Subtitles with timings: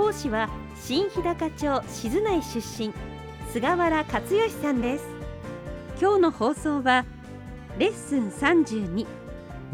[0.00, 0.48] 講師は
[0.82, 2.90] 新日高町静内出身
[3.52, 5.04] 菅原克義さんです。
[6.00, 7.04] 今日の放送は
[7.78, 9.06] レッスン32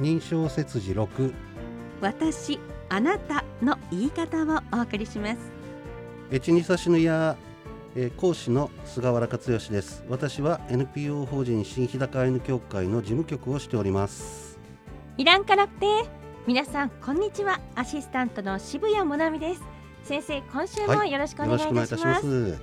[0.01, 1.33] 認証切字6
[2.01, 2.59] 私
[2.89, 5.39] あなたの言い方をお送りします。
[6.33, 7.37] エチニサシヌヤ
[7.95, 10.05] えー講師の菅原克義です。
[10.09, 14.59] 私は NPO 法人新日高アイヌ協会の事務局をしております。
[15.19, 15.87] いらんからって。
[16.49, 17.61] 皆さんこんにちは。
[17.77, 19.76] アシスタントの渋谷もなみです
[20.07, 22.61] 先生今週もよろしくお願いいたします,、よろしくお願いいたしま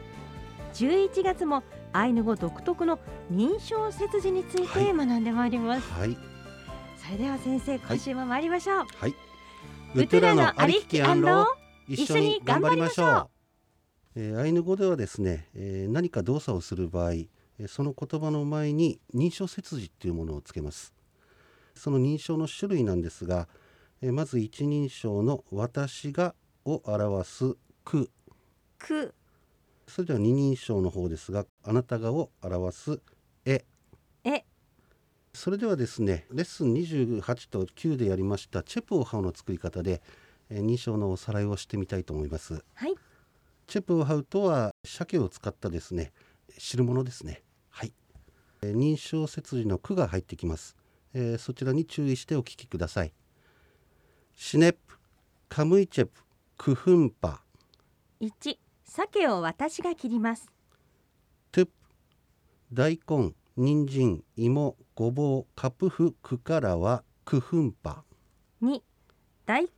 [0.76, 0.84] す。
[0.86, 2.98] 11月もアイヌ語独特の
[3.30, 6.18] 認証切字について学んでまいります、はい。
[6.98, 9.16] それでは先生今週も参りましょう、はい。
[9.94, 11.02] ウトゥラのありきき
[11.90, 13.30] 一緒に頑張りましょう。
[14.16, 20.94] えーアイヌ語ではですね、えー何か動作をする場合えーその言葉の前に認証切字っていうものをつけます。
[21.76, 23.50] その認証の種類なんですが、
[24.02, 26.36] えーまず一人称の私が
[26.66, 28.10] を表すく。
[28.78, 29.14] く。
[29.88, 33.00] それでは二人称の方ですがあなたがを表す
[33.46, 33.64] え。
[34.24, 34.44] え。
[35.34, 40.02] それではですねレッスン28と9でやりましたチェプオハウの作り方で、
[40.50, 42.64] えー認証のおさらいをしてみたいと思います。
[42.76, 42.96] はい。
[43.68, 46.12] チェプオハウとは鮭を使ったですね
[46.58, 47.44] 汁物ですね。
[47.70, 47.94] はい、
[48.62, 50.76] えー認証切字の句が入ってきます、
[51.14, 53.14] えーそちらに注意してお聞きください。
[54.36, 54.80] シネプ
[55.50, 56.23] カムイチェプ
[56.58, 57.42] クフンパ
[58.22, 60.50] 1鮭を私が切ります。
[61.52, 61.72] トゥプ
[62.72, 68.04] 大根人参芋ごぼうカプフクからはクフンパ
[68.62, 68.82] 2
[69.46, 69.70] 大根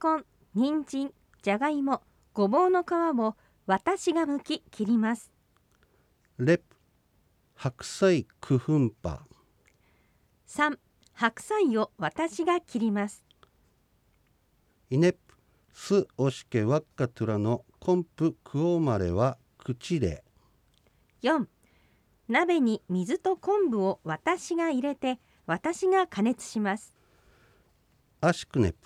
[0.54, 1.12] 人参
[1.42, 2.02] じゃがいも
[2.34, 2.88] ごぼうの皮
[3.20, 3.36] を
[3.66, 5.32] 私が剥き切ります。
[6.38, 6.64] レプ
[7.56, 9.26] 白菜クフンパ
[10.48, 10.78] 3
[11.14, 13.24] 白菜を私が切ります。
[14.90, 15.25] イネプ
[15.78, 20.24] スオシケワッカトゥラのコンプクオマレは口で
[21.22, 21.46] 4
[22.30, 26.96] 鍋に水と昆布を私が入れて私が加熱します。
[28.22, 28.78] アシクネプ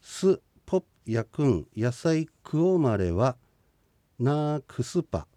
[0.00, 3.36] スポプヤクン野菜クオマレは
[4.18, 5.28] ナークスパ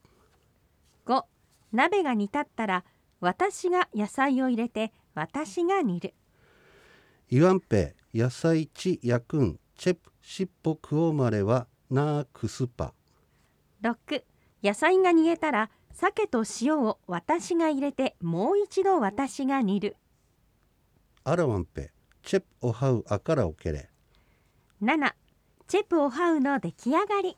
[1.06, 1.24] 5
[1.74, 2.86] 鍋が煮立ったら
[3.20, 6.14] 私が野菜を入れて私が煮る。
[7.30, 12.94] イワンペ野菜チヤクンチェプシッポクオマレはナークスパ。
[13.82, 14.22] 6
[14.64, 19.96] 野菜が煮えたら鮭と塩を私が入れてもう一度私が煮る。
[21.24, 21.90] アラワンペ
[22.22, 23.90] チェプオハウアカラオケレ
[24.84, 25.14] 7
[25.66, 27.36] チェプオハウの出来上がり。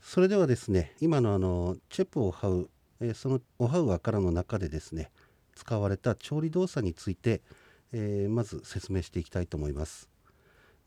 [0.00, 5.10] それではですね今のあのチェプオハウ、えーそのオハウアからの中でですね
[5.56, 7.42] 使われた調理動作について、
[7.90, 10.08] えーまず説明していきたいと思います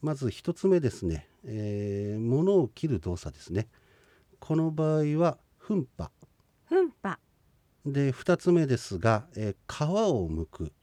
[0.03, 3.69] まず一つ目ですね、えー物を切る動作ですね。
[4.41, 6.11] この場合はフンパ
[6.65, 7.19] フンパ
[7.85, 10.73] で二つ目ですが、えー皮を剥く、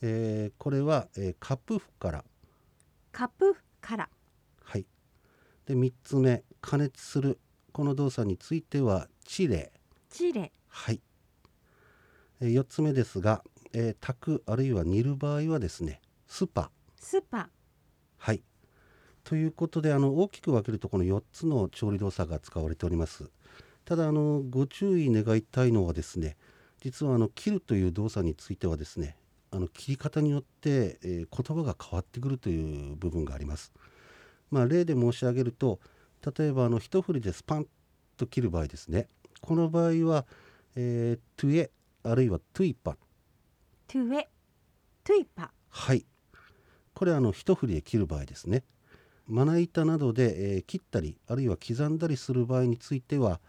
[0.00, 2.24] えーこれは、えーカプフ カㇻ。
[3.10, 4.08] カプフ カㇻ。
[4.62, 4.86] はい。
[5.66, 7.40] で3つ目加熱する。
[7.72, 9.72] この動作についてはチレ。
[10.08, 10.52] チレ。
[10.68, 11.00] はい。
[12.40, 13.42] え4つ目ですが、
[13.72, 16.70] えー炊くあるいは煮る場合はですねスパ。
[16.96, 17.48] スパ
[18.20, 18.42] はい。
[19.24, 23.30] ということであの大きく分けるとこの4つの調理動作が使われております。
[23.86, 26.36] ただあのご注意願いたいのはですね
[26.82, 29.16] 実はあの切るという動作についてはですね
[29.50, 33.72] あの切り方によって、えー言葉が変わってくるという部分があります。
[34.50, 35.80] まあ、例で申し上げると
[36.36, 37.66] 例えばあの一振りでスパン
[38.18, 39.08] と切る場合ですね
[39.40, 40.26] この場合は、
[40.76, 41.70] えートゥエ
[42.02, 42.96] あるいはトゥイパ
[43.88, 44.28] トゥエ
[45.04, 46.04] トゥイパはい
[46.94, 48.64] これはあの一振りで切る場合ですね。
[49.26, 53.40] まな板などで、えー切ったりあるいは刻んだりする場合については、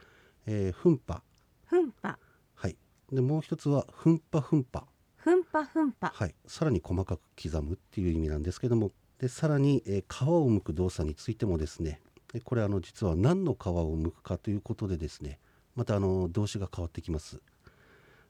[0.45, 1.23] えー、フンパ
[1.65, 2.19] フンパ
[2.55, 2.77] はい。
[3.11, 4.85] でもう一つはフンパフンパ
[5.15, 6.35] フンパフンパはい。
[6.45, 8.91] さらに細かく刻むっていう意味なんですけども。
[9.19, 11.99] でさらに、えー皮を剥く動作についてもですね。
[12.33, 15.39] でこれあの実は何の皮を剥くかということでですね。
[15.75, 17.41] またあの動詞が変わってきます。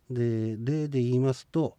[0.09, 1.77] で例で言いますと、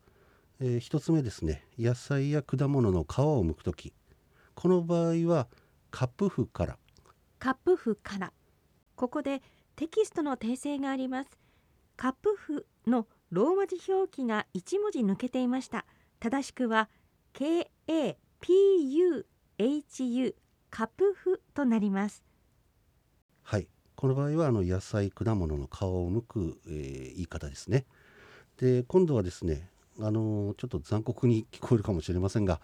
[0.64, 1.64] えー一つ目ですね。
[1.76, 3.93] 野菜や果物の皮を剥く時。
[4.55, 5.49] この場合は
[5.91, 6.79] カプフから。
[7.41, 8.32] カプフから。
[8.94, 9.43] ここで
[9.75, 11.31] テキストの訂正があります。
[11.97, 15.85] カップフのローマ字表記が1文字抜けていました。
[16.20, 16.88] 正しくは
[17.35, 19.25] KAPUHU
[20.70, 22.23] カップフとなります。
[23.43, 23.67] はい。
[23.97, 27.85] この場合はあの野菜果物の皮を剥く、えー、言い方ですね。
[28.58, 32.61] で今度はですねあのちょっと残酷に聞こえるかもしれませんが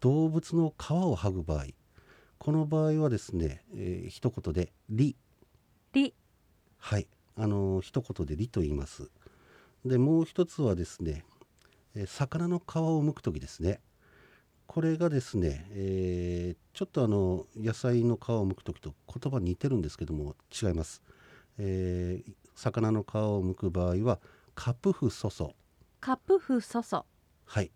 [0.00, 1.64] 動物の皮を剥ぐ場合
[2.38, 5.16] この場合はですね、えー、一言で「り」
[5.92, 6.14] 「り」
[6.78, 7.08] はい。
[7.40, 9.10] あの一言で「り」と言います。
[9.84, 11.24] でもう一つはですね、
[11.94, 13.80] えー、魚の皮を剥く時ですね。
[14.68, 21.02] これがですね、えー、ちょっとあの野菜の皮を剥く時と言葉似てるんですけども違います、
[21.56, 24.20] えー、魚の皮を剥く場合は
[24.54, 25.54] カプフソソ
[26.00, 27.04] カプフソソ。
[27.44, 27.70] はい。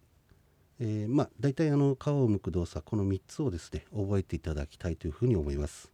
[0.79, 5.93] えー、まあ大体あの皮を剥く動作この3つをですね覚えていただきたいというふうに思います。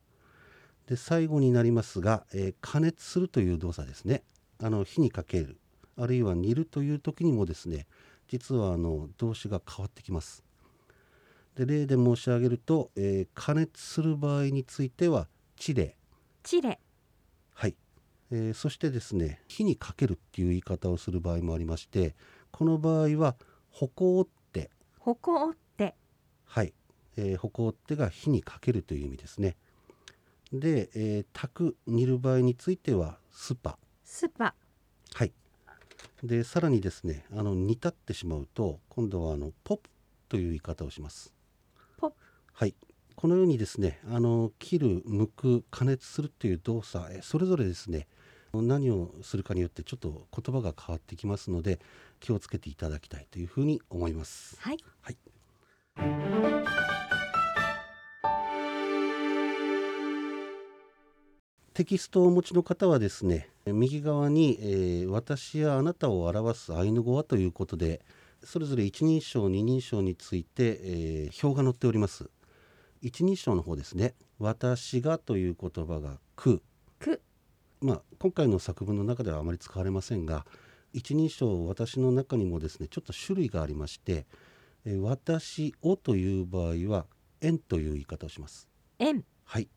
[0.87, 4.23] で最後になりますが、えー、加熱するという動作ですね。
[4.63, 5.59] あの火にかける。
[5.97, 7.87] あるいは煮るという時にもですね
[8.29, 10.45] 実はあの動詞が変わってきます。
[11.57, 15.97] で例で申し上げると、えー、加熱する場合についてはチレ。
[16.43, 16.69] チレ。
[16.69, 16.79] はい、
[18.31, 22.15] えー、そしてですね火にかけるっていう言い方をする場合もありまして
[22.51, 23.37] この場合は
[23.71, 24.39] アッテ
[25.17, 25.95] アッテ。
[26.45, 26.73] はい、
[27.17, 29.57] えー、アッテが火にかけるという意味ですね。
[30.53, 33.79] で、えー、炊く煮る場合についてはスパ。
[34.05, 34.55] スパ。
[35.15, 35.33] はい。
[36.23, 39.91] でさらにですねあの煮立ってしまうと今度はあのポㇷ゚
[40.29, 41.33] という言い方をします。
[41.97, 42.13] ポ
[42.53, 42.75] はい。
[43.15, 48.07] このようにですねあの切る剥く加熱するという動作それぞれですね
[48.63, 51.81] 何をするかによってちょっと言葉が変わってきますので
[52.21, 54.57] 気をつけていただきたいというふうに思います。
[54.61, 55.17] はい、はい。
[61.75, 68.01] テキストをお持ちの方はですね右側に、えー、私やあなたを表すアイヌ語はということで
[68.43, 72.31] それぞれ一人称二人称について、えー、表が載っております。
[73.01, 74.15] 一人称の方ですね。
[74.39, 76.63] 私がという言葉がくく
[77.81, 80.45] まあ今回の作文の中ではあまり使われませんが
[80.93, 84.27] 一人称私の中にもですねちょっと種類がありまして、
[84.85, 87.07] えー、私をという場合は
[87.41, 88.69] 円という言い方をします。
[88.99, 89.25] 円。
[89.45, 89.69] はい。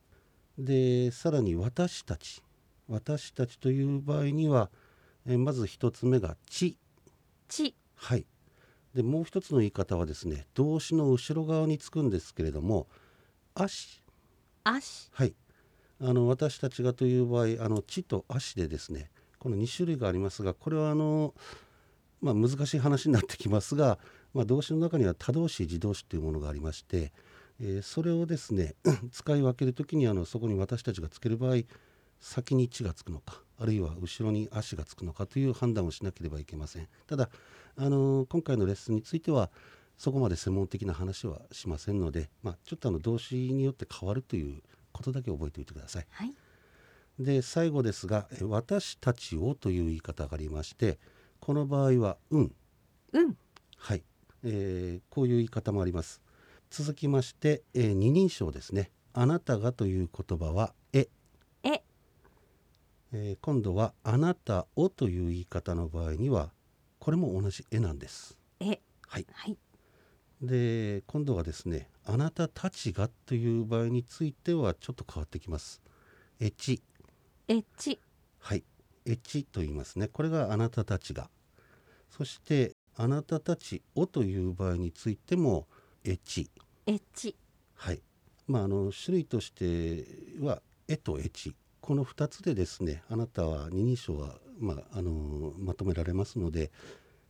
[0.57, 2.41] でさらに私たち。
[2.87, 4.69] 私たちという場合には、
[5.25, 6.77] えー、まず一つ目がち。
[7.47, 7.75] ち。
[7.95, 8.25] はい。
[8.95, 12.87] でもう一つの言い方はですね動詞の後ろ側につくんですけれども
[13.53, 14.01] 足。
[14.63, 15.09] 足。
[15.13, 15.35] はい
[16.03, 21.33] あの私たちがという場合あの地と足でですねこの2種類がありますがこれはあの、
[22.21, 23.99] まあ、難しい話になってきますが、
[24.33, 27.11] まあ、動詞の中には他動詞自動詞というものがありまして、
[27.59, 28.75] えー、それをですね
[29.11, 31.57] 使い分ける時にあのそこに私たちがつける場合
[32.19, 36.87] 先に「地」がつくのかあるいは後ろに「足」がつくのかという判断をしなければいけません。
[37.07, 37.29] ただ
[37.75, 39.51] あの今回のレッスンについては
[39.97, 44.61] そこまで専門的な話はしませんので、まあ、ちょっとあの動詞によって変わるという
[45.01, 46.07] ことだけ覚えておいてください。
[46.09, 46.33] はい、
[47.19, 50.99] で最後ですが「私たちを」という言い方がありまして
[51.39, 52.55] この場合は「うん」
[53.13, 53.37] うん。
[53.77, 54.03] はい、
[54.43, 56.21] えー、こういう言い方もあります。
[56.69, 61.09] 続きまして、えー、二人称ですね「あなたが」という言葉は「え」
[61.63, 61.83] え。
[63.13, 66.53] えー、今度は「あなたを」という言い方の場合には
[66.99, 68.37] これも同じ絵なんです。
[68.59, 68.79] え。
[69.07, 69.57] はい、はい、
[70.41, 75.81] で今度はですね「あなたたちが」という場合についてはちょっと変わってきます。
[76.39, 76.81] エチ。
[77.47, 77.99] エチ。
[78.39, 78.63] はい。
[79.05, 80.07] エチと言いますね。
[80.07, 81.29] これがあなたたちが。
[82.09, 85.67] そしてあなたたちをという場合についても
[86.03, 86.49] エチ。
[86.87, 87.35] エチ。
[87.75, 88.01] はい。
[88.47, 90.05] まああの種類として
[90.39, 91.55] はエとエチ。
[91.81, 96.71] この2つでですねあなたは二人称はまあ、あのまとめられますので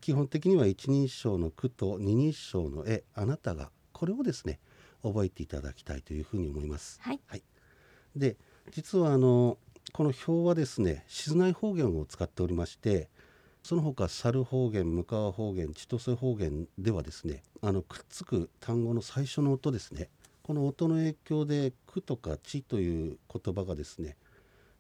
[0.02, 4.60] 基本的には一人称の句と二人称の絵あなたがこれをですね
[5.04, 7.00] 覚えていただきたいというふうに思います。
[7.02, 7.44] はい、はい、
[8.16, 8.36] で
[8.72, 9.58] 実はあの
[9.94, 13.10] この表はですね静内方言を使っておりまして
[13.64, 20.10] その他猿方言向川方言千歳方言ではですねあのくっつく単語の最初の音ですね
[20.42, 24.18] この音の影響で「く」とか「ち」という言葉がですね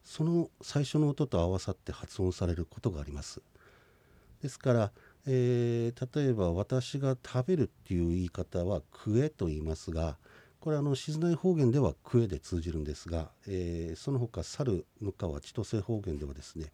[0.03, 3.41] その最初の音と合わさって発音されることがあります。
[4.41, 4.91] ですから、
[5.27, 10.17] えー、例えば私が食べるっていう言い方は食えと言いますが
[10.59, 16.71] これあの静内方言では食えで通じるんですが、えー、その他猿向川千歳方言ではですね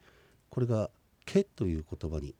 [0.49, 0.89] これが
[1.25, 2.35] けという言葉に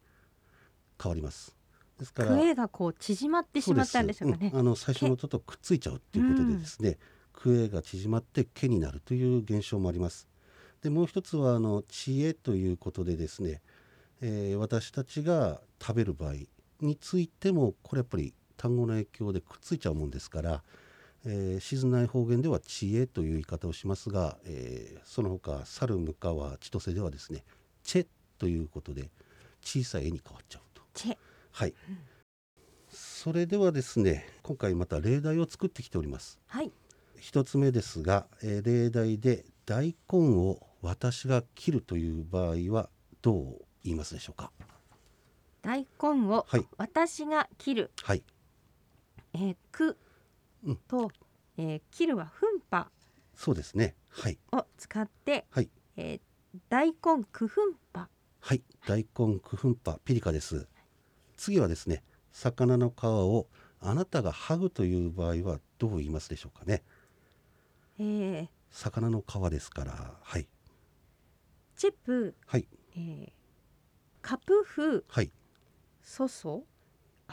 [1.01, 1.55] 変わります。
[1.99, 6.97] ですからクエがこう縮まってしまったんでしょうかね、うん、あの最初の音とくっついちゃうっていうことでですね、
[7.33, 10.27] クエが縮まってけになるという現象もあります。
[10.81, 13.61] でもう一つはあの知恵ということでですね、
[14.21, 16.33] えー私たちが食べる場合
[16.81, 20.63] についてもこれやっぱり単語の影響でくっついちゃうもんですから、
[21.25, 27.43] えー静内方言では知恵という言い方をしますが、えーその他猿向川千歳ではですね
[27.83, 28.07] チェ
[28.39, 29.09] ということで
[29.61, 30.81] 小さい絵に変わっちゃうと。
[30.93, 31.17] チェ
[31.51, 31.73] はい、
[32.91, 36.39] それではですね今回また例題を作ってきております。
[36.47, 36.71] はい
[37.19, 42.89] 一つ目ですが、えー例題で大根を私が切るという場合は
[43.21, 44.51] どう言いますでしょうか？
[45.61, 46.65] 大根をはい。
[46.77, 48.23] 私が切る、はい。
[49.33, 49.97] えー、く。
[50.65, 50.75] うん。
[50.87, 51.11] と、
[51.57, 52.89] えー切るは奮発
[53.35, 53.95] そうですね。
[54.09, 54.37] はい。
[54.51, 55.69] を使って、はい。
[55.95, 56.21] えー
[56.69, 58.63] 大根く奮発はい。
[58.87, 60.67] 大根クフンパピリカです。
[61.35, 63.47] 次はですね魚の皮を
[63.79, 66.83] あなたが剥ぐという場合はどう言いますでしょうかね？
[67.99, 70.13] えー、魚の皮ですから。
[70.21, 70.47] はい。
[71.75, 72.67] チェプ、はい。
[72.95, 73.31] えー、
[74.27, 75.31] カプフはい。
[76.03, 76.65] ソソ？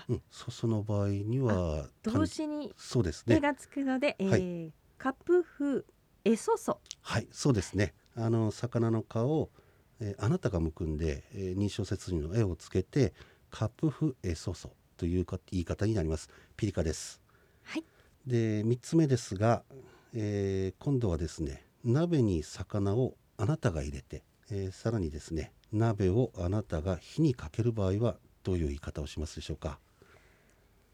[0.08, 3.34] うんそその場合には動詞にそうですね。
[3.34, 5.84] 手がつくので、えーカプフ
[6.24, 6.78] エソソ。
[7.02, 7.94] はい、そうですね。
[8.14, 9.50] あの魚の皮を、
[9.98, 13.12] えーあなたがむくんで、えー認証説明の絵をつけて
[13.50, 16.30] カプフエソソというか言い方になります。
[16.56, 17.20] ピリカです。
[17.64, 17.84] はい。
[18.24, 19.64] で三つ目ですが、
[20.12, 24.22] えー今度はですね鍋に魚をあなたが入れて、
[24.52, 29.78] えーさらにですね鍋をあなたが火にかける場合はどういう言い方をしますでしょうか？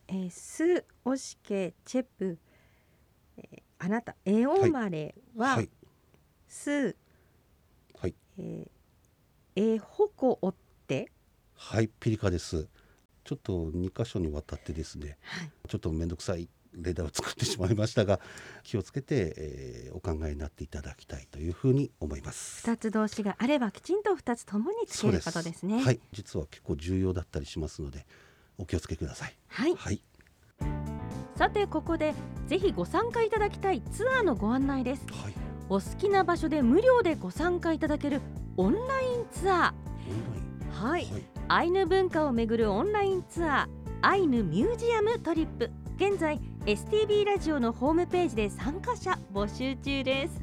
[0.08, 2.38] えー、スオシケチェプ、
[3.36, 5.70] えーあなたエオマレは、はい
[6.46, 6.94] ス
[7.98, 10.54] はいえー、えホコオっ
[10.86, 11.10] て？
[11.54, 12.68] はいピリカです。
[13.24, 15.16] ちょっと二箇所にわたってですね。
[15.22, 18.20] はいちょっと面倒くさいレーダーを作ってしまいましたが
[18.62, 22.62] 気をつけて、えーお考えになっていただきたいというふうに思います。
[22.62, 25.82] 二つ動詞があればきちんと二つともにつけることですね。
[25.82, 28.06] はい、実は結構重要だったりしますので
[28.56, 29.36] お気をつけください。
[29.48, 29.74] はい。
[29.74, 30.02] はい、
[31.36, 32.14] さてここで
[32.46, 35.04] ぜひご参加いただきたいツアーのご案内です。
[35.10, 35.34] はい、
[35.68, 38.20] お好きな場所で無料でご参加いただける
[38.56, 39.56] オンラインツアー。
[39.56, 40.70] オンライン。
[40.70, 41.04] はい。
[41.04, 45.70] はい、アイヌ文化をめぐるオンラインツアーアイヌミュージアムトリップ。
[45.96, 50.40] 現在 STB ラジオのホームページで参加者募集中です。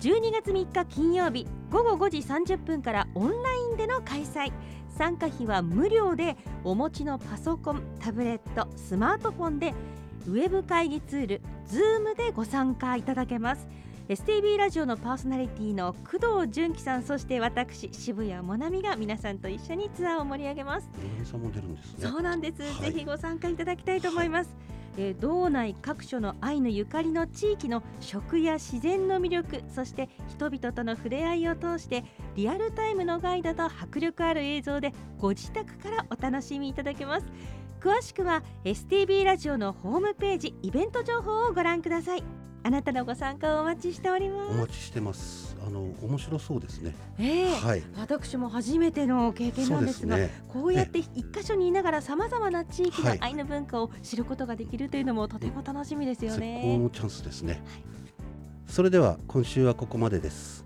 [0.00, 4.52] 12月3日金曜日午後5時30分からオンラインでの開催。
[4.88, 9.72] 参加費は無料でお持ちのパソコンタブレットスマートフォンで
[10.26, 13.68] ウェブ会議ツール Zoom でご参加いただけます。
[14.08, 20.88] STB ラジオのパーソナリティの工藤純喜さんそして私渋谷もなみが皆さんと一緒にツアーを盛り上げます。
[21.16, 22.08] 野上さんも出るんですね。
[22.08, 22.92] そうなんです、はい。
[22.92, 24.50] ぜひご参加いただきたいと思います、
[24.96, 32.04] えー道内各所のアイヌゆかりの地域の食や自然の魅力そして人々との触れ合いを通して
[32.34, 37.26] リアルタイムのガイドと迫力ある映像でご自宅からお楽しみいただけます。
[37.80, 42.39] 詳しくは STB ラジオのホームページイベント情報をご覧ください。
[42.62, 45.56] あなたのご参加をお待ちしておりおます待ちしてます。
[45.66, 46.94] あの面白そうですね。
[47.18, 50.30] ええはい、私も初めての経験なんですすがね。
[50.48, 56.78] こうやって一箇所にいながらさまざまな地域のはいアイヌ文化を知ることができるというのもとても楽しみですよ絶好ね。
[56.78, 57.62] のチャンスですね。
[58.66, 60.64] それでは今週はここまでです。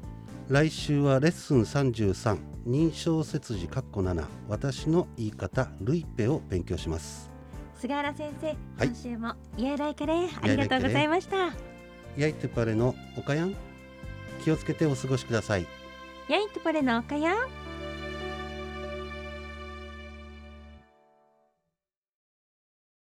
[0.49, 7.31] 来週はレッスン33認証切字括弧7私の言い方ルイペを勉強します。
[7.79, 8.53] 菅原先生、は
[8.85, 11.74] い今週もイエライカレーありがとうございました。
[12.17, 13.57] ヤイトゥパレのおかやん？
[14.45, 15.67] 気をつけてお過ごしください。
[16.29, 17.37] ヤイトパレのおかやん？